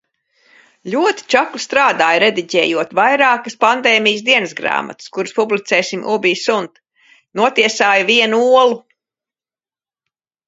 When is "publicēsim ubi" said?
5.41-6.31